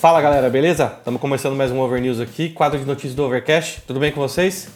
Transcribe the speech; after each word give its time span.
Fala 0.00 0.20
galera, 0.20 0.50
beleza? 0.50 0.92
Estamos 0.98 1.18
começando 1.18 1.56
mais 1.56 1.72
um 1.72 1.80
Over 1.80 2.02
News 2.02 2.20
aqui, 2.20 2.50
quadro 2.50 2.78
de 2.78 2.84
notícias 2.84 3.14
do 3.14 3.24
Overcast. 3.24 3.80
Tudo 3.86 3.98
bem 3.98 4.12
com 4.12 4.20
vocês? 4.20 4.68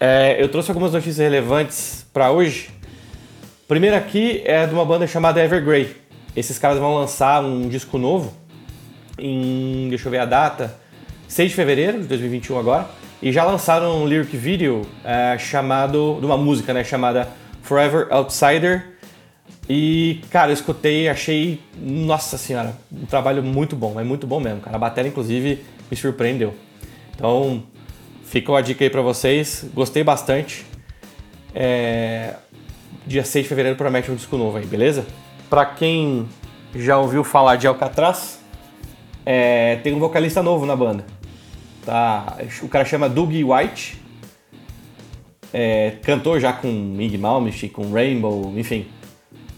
É, 0.00 0.42
eu 0.42 0.48
trouxe 0.48 0.70
algumas 0.70 0.92
notícias 0.92 1.18
relevantes 1.18 2.06
para 2.10 2.30
hoje. 2.30 2.70
Primeiro 3.68 3.94
aqui 3.94 4.40
é 4.46 4.66
de 4.66 4.72
uma 4.72 4.82
banda 4.82 5.06
chamada 5.06 5.44
Evergrey. 5.44 5.94
Esses 6.34 6.58
caras 6.58 6.78
vão 6.78 6.94
lançar 6.94 7.44
um 7.44 7.68
disco 7.68 7.98
novo 7.98 8.32
em, 9.18 9.90
deixa 9.90 10.08
eu 10.08 10.10
ver 10.10 10.20
a 10.20 10.24
data, 10.24 10.74
6 11.28 11.50
de 11.50 11.54
fevereiro 11.54 12.00
de 12.00 12.04
2021 12.04 12.58
agora. 12.58 12.86
E 13.20 13.30
já 13.30 13.44
lançaram 13.44 14.02
um 14.02 14.06
lyric 14.06 14.34
video 14.34 14.86
é, 15.04 15.36
chamado, 15.36 16.16
de 16.18 16.24
uma 16.24 16.38
música, 16.38 16.72
né, 16.72 16.82
chamada 16.82 17.28
Forever 17.62 18.06
Outsider 18.10 18.91
e, 19.68 20.20
cara, 20.30 20.50
eu 20.50 20.54
escutei 20.54 21.08
achei, 21.08 21.60
nossa 21.80 22.36
senhora, 22.36 22.76
um 22.90 23.06
trabalho 23.06 23.42
muito 23.42 23.76
bom, 23.76 23.98
é 23.98 24.04
muito 24.04 24.26
bom 24.26 24.40
mesmo, 24.40 24.60
cara. 24.60 24.76
A 24.76 24.78
bateria, 24.78 25.08
inclusive, 25.08 25.64
me 25.90 25.96
surpreendeu. 25.96 26.54
Então, 27.14 27.62
fica 28.24 28.50
uma 28.50 28.62
dica 28.62 28.84
aí 28.84 28.90
pra 28.90 29.02
vocês, 29.02 29.64
gostei 29.72 30.02
bastante. 30.02 30.66
É... 31.54 32.34
Dia 33.06 33.24
6 33.24 33.44
de 33.44 33.48
fevereiro 33.48 33.76
promete 33.76 34.10
um 34.10 34.14
disco 34.14 34.36
novo 34.36 34.58
aí, 34.58 34.66
beleza? 34.66 35.06
Pra 35.48 35.64
quem 35.64 36.28
já 36.74 36.98
ouviu 36.98 37.22
falar 37.22 37.56
de 37.56 37.66
Alcatraz, 37.66 38.40
é... 39.24 39.76
tem 39.76 39.94
um 39.94 40.00
vocalista 40.00 40.42
novo 40.42 40.66
na 40.66 40.74
banda. 40.74 41.04
Tá? 41.86 42.36
O 42.62 42.68
cara 42.68 42.84
chama 42.84 43.08
Doug 43.08 43.32
White, 43.32 44.00
é... 45.52 45.92
cantou 46.02 46.40
já 46.40 46.52
com 46.52 46.96
Ig 46.98 47.16
Malmsteen, 47.16 47.70
com 47.70 47.92
Rainbow, 47.92 48.52
enfim 48.56 48.88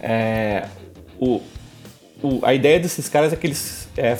é, 0.06 0.66
o, 1.18 1.40
o, 2.22 2.40
a 2.42 2.52
ideia 2.52 2.78
desses 2.78 3.08
caras 3.08 3.32
é 3.32 3.36
que 3.36 3.46
eles, 3.46 3.88
é, 3.96 4.16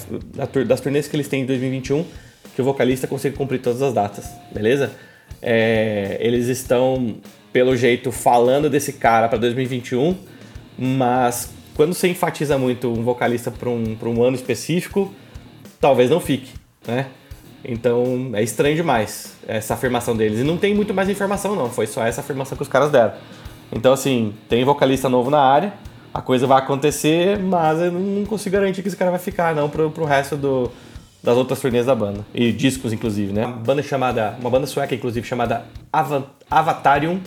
das 0.64 0.80
turnês 0.80 1.06
que 1.06 1.14
eles 1.14 1.28
têm 1.28 1.42
em 1.42 1.46
2021, 1.46 2.06
que 2.54 2.62
o 2.62 2.64
vocalista 2.64 3.06
consiga 3.06 3.36
cumprir 3.36 3.60
todas 3.60 3.82
as 3.82 3.92
datas, 3.92 4.30
beleza? 4.50 4.92
É, 5.42 6.16
eles 6.20 6.48
estão, 6.48 7.16
pelo 7.52 7.76
jeito, 7.76 8.10
falando 8.10 8.70
desse 8.70 8.94
cara 8.94 9.28
para 9.28 9.36
2021, 9.36 10.16
mas 10.78 11.50
quando 11.74 11.92
você 11.92 12.08
enfatiza 12.08 12.56
muito 12.56 12.88
um 12.88 13.02
vocalista 13.02 13.50
para 13.50 13.68
um, 13.68 13.96
um 14.02 14.22
ano 14.22 14.36
específico, 14.36 15.12
talvez 15.78 16.08
não 16.08 16.20
fique, 16.20 16.52
né? 16.86 17.08
Então 17.62 18.30
é 18.34 18.42
estranho 18.42 18.76
demais 18.76 19.36
essa 19.46 19.74
afirmação 19.74 20.16
deles. 20.16 20.40
E 20.40 20.44
não 20.44 20.56
tem 20.56 20.74
muito 20.74 20.92
mais 20.92 21.08
informação, 21.08 21.56
não. 21.56 21.70
Foi 21.70 21.86
só 21.86 22.06
essa 22.06 22.20
afirmação 22.20 22.56
que 22.56 22.62
os 22.62 22.68
caras 22.68 22.90
deram. 22.90 23.14
Então, 23.74 23.92
assim, 23.92 24.32
tem 24.48 24.64
vocalista 24.64 25.08
novo 25.08 25.30
na 25.30 25.40
área, 25.40 25.74
a 26.12 26.22
coisa 26.22 26.46
vai 26.46 26.58
acontecer, 26.58 27.40
mas 27.40 27.80
eu 27.80 27.90
não 27.90 28.24
consigo 28.24 28.54
garantir 28.54 28.82
que 28.82 28.88
esse 28.88 28.96
cara 28.96 29.10
vai 29.10 29.18
ficar, 29.18 29.52
não, 29.54 29.68
pro, 29.68 29.90
pro 29.90 30.04
resto 30.04 30.36
do, 30.36 30.70
das 31.20 31.36
outras 31.36 31.60
turnês 31.60 31.86
da 31.86 31.94
banda. 31.94 32.24
E 32.32 32.52
discos, 32.52 32.92
inclusive, 32.92 33.32
né? 33.32 33.44
Uma 33.44 33.56
banda 33.56 33.82
chamada. 33.82 34.36
Uma 34.38 34.48
banda 34.48 34.66
sueca, 34.66 34.94
inclusive, 34.94 35.26
chamada 35.26 35.64
Avatarium. 36.48 37.20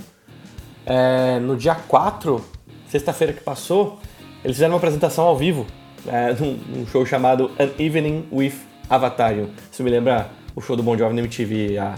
É, 0.85 1.37
no 1.39 1.57
dia 1.57 1.75
4, 1.75 2.41
sexta-feira 2.87 3.33
que 3.33 3.41
passou, 3.41 3.99
eles 4.41 4.55
fizeram 4.55 4.71
uma 4.71 4.77
apresentação 4.77 5.25
ao 5.25 5.35
vivo 5.35 5.67
é, 6.07 6.33
num, 6.39 6.53
num, 6.53 6.87
show 6.87 7.05
chamado 7.05 7.51
An 7.59 7.71
Evening 7.77 8.25
with 8.31 8.53
Avatarium. 8.89 9.49
Isso 9.69 9.83
me 9.83 9.89
lembra 9.89 10.29
o 10.55 10.61
show 10.61 10.77
do 10.77 10.83
Bon 10.83 10.97
Jovi 10.97 11.13
na 11.13 11.19
MTV 11.19 11.77
há 11.77 11.95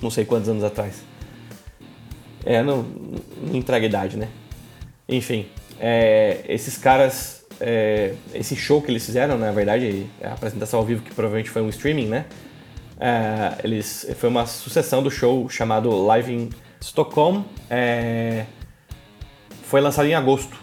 não 0.00 0.10
sei 0.10 0.24
quantos 0.24 0.48
anos 0.48 0.64
atrás. 0.64 1.02
É, 2.44 2.62
não, 2.62 2.82
não 2.82 3.54
entrega 3.54 3.84
idade, 3.84 4.16
né? 4.16 4.28
Enfim, 5.08 5.46
é, 5.78 6.42
esses 6.48 6.78
caras, 6.78 7.44
é, 7.60 8.14
esse 8.34 8.54
show 8.56 8.80
que 8.80 8.90
eles 8.90 9.04
fizeram, 9.04 9.36
na 9.36 9.50
verdade, 9.50 10.06
a 10.22 10.32
apresentação 10.32 10.80
ao 10.80 10.86
vivo, 10.86 11.02
que 11.02 11.14
provavelmente 11.14 11.50
foi 11.50 11.62
um 11.62 11.68
streaming, 11.68 12.06
né? 12.06 12.26
É, 12.98 13.58
eles, 13.64 14.06
foi 14.16 14.28
uma 14.28 14.46
sucessão 14.46 15.02
do 15.02 15.10
show 15.10 15.48
chamado 15.48 15.90
Live 15.90 16.32
in 16.32 16.50
Stockholm. 16.80 17.42
É, 17.68 18.44
foi 19.62 19.80
lançado 19.80 20.06
em 20.06 20.14
agosto. 20.14 20.58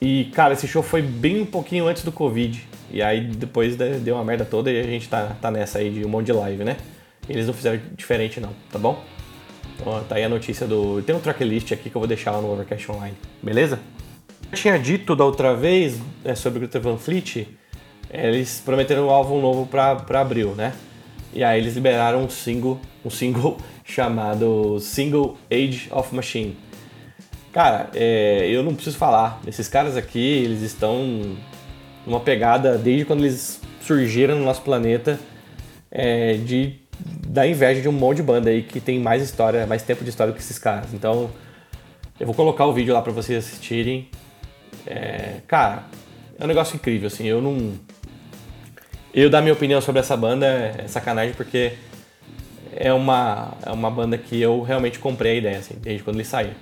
E, 0.00 0.26
cara, 0.34 0.54
esse 0.54 0.66
show 0.66 0.82
foi 0.82 1.02
bem 1.02 1.40
um 1.40 1.46
pouquinho 1.46 1.86
antes 1.86 2.04
do 2.04 2.12
Covid. 2.12 2.66
E 2.90 3.02
aí 3.02 3.24
depois 3.24 3.76
deu 3.76 4.16
uma 4.16 4.24
merda 4.24 4.44
toda 4.44 4.70
e 4.70 4.78
a 4.78 4.82
gente 4.82 5.08
tá, 5.08 5.34
tá 5.40 5.50
nessa 5.50 5.78
aí 5.78 5.90
de 5.90 6.04
um 6.04 6.08
monte 6.08 6.26
de 6.26 6.32
live, 6.32 6.62
né? 6.62 6.76
Eles 7.28 7.46
não 7.46 7.54
fizeram 7.54 7.80
diferente 7.96 8.38
não, 8.38 8.50
tá 8.70 8.78
bom? 8.78 9.02
Então 9.78 10.04
tá 10.04 10.16
aí 10.16 10.24
a 10.24 10.28
notícia 10.28 10.66
do. 10.66 11.02
Tem 11.02 11.14
um 11.14 11.20
tracklist 11.20 11.72
aqui 11.72 11.90
que 11.90 11.96
eu 11.96 12.00
vou 12.00 12.08
deixar 12.08 12.32
lá 12.32 12.40
no 12.40 12.52
Overcast 12.52 12.90
Online, 12.90 13.16
beleza? 13.42 13.80
Eu 14.50 14.58
tinha 14.58 14.78
dito 14.78 15.16
da 15.16 15.24
outra 15.24 15.54
vez 15.54 15.98
é, 16.24 16.34
sobre 16.34 16.58
o 16.58 16.60
Greta 16.60 16.78
Van 16.78 16.98
Fleet, 16.98 17.48
eles 18.10 18.60
prometeram 18.62 19.06
um 19.06 19.10
álbum 19.10 19.40
novo 19.40 19.66
para 19.66 20.20
abril, 20.20 20.54
né? 20.54 20.74
E 21.32 21.42
aí 21.42 21.58
eles 21.58 21.74
liberaram 21.74 22.24
um 22.24 22.28
single, 22.28 22.78
um 23.02 23.08
single 23.08 23.56
chamado 23.82 24.78
Single 24.78 25.38
Age 25.50 25.88
of 25.90 26.14
Machine. 26.14 26.56
Cara, 27.50 27.90
é, 27.94 28.46
eu 28.50 28.62
não 28.62 28.74
preciso 28.74 28.98
falar. 28.98 29.40
Esses 29.46 29.68
caras 29.68 29.96
aqui, 29.96 30.18
eles 30.18 30.60
estão 30.60 31.36
numa 32.06 32.20
pegada 32.20 32.76
desde 32.76 33.04
quando 33.06 33.20
eles 33.20 33.60
surgiram 33.80 34.38
no 34.38 34.44
nosso 34.44 34.60
planeta 34.62 35.18
é, 35.90 36.34
de 36.34 36.81
da 37.32 37.46
inveja 37.46 37.80
de 37.80 37.88
um 37.88 37.92
monte 37.92 38.18
de 38.18 38.22
banda 38.22 38.50
aí 38.50 38.62
que 38.62 38.78
tem 38.78 39.00
mais 39.00 39.22
história, 39.22 39.66
mais 39.66 39.82
tempo 39.82 40.04
de 40.04 40.10
história 40.10 40.34
que 40.34 40.38
esses 40.38 40.58
caras. 40.58 40.92
Então, 40.92 41.30
eu 42.20 42.26
vou 42.26 42.34
colocar 42.34 42.66
o 42.66 42.74
vídeo 42.74 42.92
lá 42.92 43.00
para 43.00 43.10
vocês 43.10 43.42
assistirem. 43.42 44.10
É, 44.86 45.36
cara, 45.48 45.84
é 46.38 46.44
um 46.44 46.46
negócio 46.46 46.76
incrível, 46.76 47.06
assim. 47.06 47.26
Eu 47.26 47.40
não. 47.40 47.72
Eu 49.14 49.30
dar 49.30 49.40
minha 49.40 49.54
opinião 49.54 49.80
sobre 49.80 50.00
essa 50.00 50.14
banda 50.14 50.46
é 50.46 50.86
sacanagem 50.86 51.32
porque 51.34 51.72
é 52.76 52.92
uma, 52.92 53.54
é 53.64 53.70
uma 53.70 53.90
banda 53.90 54.18
que 54.18 54.38
eu 54.38 54.60
realmente 54.60 54.98
comprei 54.98 55.32
a 55.32 55.36
ideia, 55.36 55.58
assim, 55.58 55.74
desde 55.80 56.02
quando 56.02 56.16
ele 56.16 56.24
saiu. 56.26 56.52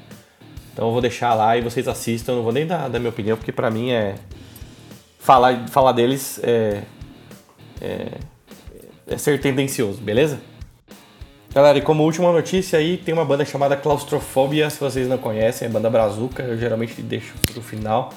Então 0.73 0.87
eu 0.87 0.93
vou 0.93 1.01
deixar 1.01 1.35
lá 1.35 1.57
e 1.57 1.63
vocês 1.63 1.89
assistam. 1.89 2.31
Eu 2.33 2.37
não 2.37 2.43
vou 2.45 2.53
nem 2.53 2.65
dar, 2.65 2.89
dar 2.89 3.01
minha 3.01 3.11
opinião 3.11 3.37
porque 3.37 3.51
pra 3.51 3.73
mim 3.73 3.91
é. 3.91 4.15
Falar, 5.19 5.69
falar 5.69 5.93
deles 5.93 6.41
é, 6.43 6.83
é 7.81 8.07
é 9.11 9.19
ser 9.19 9.41
tendencioso, 9.41 10.01
beleza? 10.01 10.41
Galera, 11.53 11.78
e 11.78 11.83
como 11.83 12.05
última 12.05 12.31
notícia 12.31 12.78
aí, 12.78 12.97
tem 12.97 13.12
uma 13.12 13.25
banda 13.25 13.44
chamada 13.44 13.77
Claustrofobia, 13.77 14.71
se 14.71 14.78
vocês 14.78 15.09
não 15.09 15.19
conhecem, 15.19 15.66
é 15.66 15.71
banda 15.71 15.91
brazuca, 15.91 16.44
eu 16.44 16.56
geralmente 16.56 17.03
deixo 17.03 17.34
pro 17.53 17.61
final, 17.61 18.12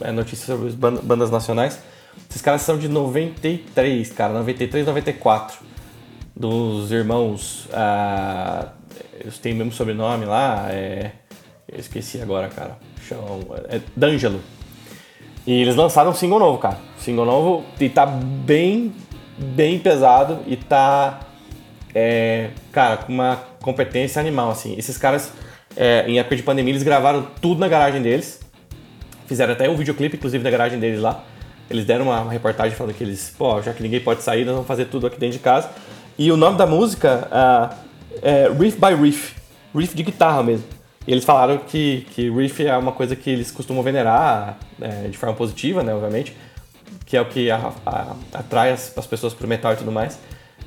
é 0.00 0.12
notícia 0.12 0.46
sobre 0.46 0.68
as 0.68 0.74
bandas 0.76 1.32
nacionais. 1.32 1.80
Esses 2.28 2.40
caras 2.40 2.62
são 2.62 2.78
de 2.78 2.88
93, 2.88 4.12
cara, 4.12 4.32
93, 4.34 4.86
94, 4.86 5.58
dos 6.36 6.92
irmãos, 6.92 7.68
ah, 7.72 8.68
eles 9.18 9.36
têm 9.38 9.52
o 9.52 9.56
mesmo 9.56 9.72
sobrenome 9.72 10.24
lá, 10.24 10.68
é, 10.70 11.10
eu 11.68 11.80
esqueci 11.80 12.22
agora, 12.22 12.48
cara, 12.48 12.78
chamam, 13.08 13.40
é 13.68 13.80
D'Angelo. 13.96 14.40
E 15.44 15.60
eles 15.60 15.74
lançaram 15.74 16.12
um 16.12 16.14
single 16.14 16.38
novo, 16.38 16.58
cara, 16.58 16.78
single 16.98 17.26
novo, 17.26 17.64
e 17.80 17.88
tá 17.88 18.06
bem 18.06 18.92
bem 19.40 19.78
pesado 19.78 20.40
e 20.46 20.54
tá, 20.54 21.20
é, 21.94 22.50
cara, 22.72 22.98
com 22.98 23.12
uma 23.12 23.36
competência 23.62 24.20
animal, 24.20 24.50
assim. 24.50 24.74
Esses 24.76 24.96
caras, 24.96 25.32
é, 25.76 26.04
em 26.06 26.18
época 26.18 26.36
de 26.36 26.42
pandemia, 26.42 26.72
eles 26.72 26.82
gravaram 26.82 27.26
tudo 27.40 27.60
na 27.60 27.68
garagem 27.68 28.00
deles. 28.02 28.40
Fizeram 29.26 29.52
até 29.52 29.68
um 29.68 29.76
videoclipe, 29.76 30.16
inclusive, 30.16 30.42
na 30.42 30.50
garagem 30.50 30.78
deles 30.78 31.00
lá. 31.00 31.24
Eles 31.68 31.84
deram 31.84 32.06
uma, 32.06 32.20
uma 32.20 32.32
reportagem 32.32 32.76
falando 32.76 32.94
que 32.94 33.04
eles, 33.04 33.32
pô, 33.36 33.60
já 33.62 33.72
que 33.72 33.82
ninguém 33.82 34.00
pode 34.00 34.22
sair, 34.22 34.44
nós 34.44 34.54
vamos 34.54 34.66
fazer 34.66 34.86
tudo 34.86 35.06
aqui 35.06 35.18
dentro 35.18 35.38
de 35.38 35.42
casa. 35.42 35.70
E 36.18 36.30
o 36.32 36.36
nome 36.36 36.58
da 36.58 36.66
música 36.66 37.28
uh, 37.30 37.74
é 38.22 38.48
Riff 38.48 38.78
by 38.78 38.94
Riff, 39.00 39.36
riff 39.74 39.94
de 39.94 40.02
guitarra 40.02 40.42
mesmo. 40.42 40.66
E 41.06 41.12
eles 41.12 41.24
falaram 41.24 41.58
que, 41.58 42.06
que 42.10 42.28
riff 42.28 42.66
é 42.66 42.76
uma 42.76 42.92
coisa 42.92 43.14
que 43.14 43.30
eles 43.30 43.50
costumam 43.50 43.82
venerar 43.82 44.58
é, 44.80 45.08
de 45.08 45.16
forma 45.16 45.34
positiva, 45.34 45.82
né, 45.82 45.94
obviamente 45.94 46.34
que 47.10 47.16
é 47.16 47.20
o 47.20 47.24
que 47.24 47.50
a, 47.50 47.72
a, 47.84 48.14
atrai 48.32 48.70
as, 48.70 48.96
as 48.96 49.04
pessoas 49.04 49.34
pro 49.34 49.48
metal 49.48 49.72
e 49.72 49.76
tudo 49.76 49.90
mais. 49.90 50.16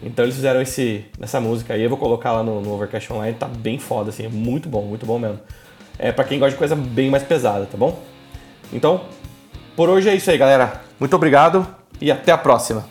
Então 0.03 0.25
eles 0.25 0.35
fizeram 0.35 0.61
esse, 0.61 1.05
essa 1.19 1.39
música 1.39 1.73
aí, 1.73 1.81
eu 1.81 1.89
vou 1.89 1.97
colocar 1.97 2.31
lá 2.33 2.43
no, 2.43 2.61
no 2.61 2.73
Overcast 2.73 3.11
Online, 3.13 3.37
tá 3.37 3.47
bem 3.47 3.79
foda, 3.79 4.09
assim, 4.09 4.25
é 4.25 4.29
muito 4.29 4.67
bom, 4.67 4.81
muito 4.83 5.05
bom 5.05 5.17
mesmo. 5.17 5.39
É 5.97 6.11
para 6.11 6.25
quem 6.25 6.39
gosta 6.39 6.51
de 6.51 6.57
coisa 6.57 6.75
bem 6.75 7.09
mais 7.09 7.23
pesada, 7.23 7.65
tá 7.65 7.77
bom? 7.77 8.01
Então, 8.71 9.01
por 9.75 9.89
hoje 9.89 10.09
é 10.09 10.15
isso 10.15 10.29
aí, 10.29 10.37
galera. 10.37 10.81
Muito 10.99 11.15
obrigado 11.15 11.65
e 12.01 12.11
até 12.11 12.31
a 12.31 12.37
próxima. 12.37 12.85